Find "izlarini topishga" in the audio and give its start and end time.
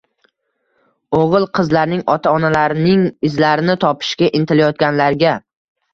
3.31-4.31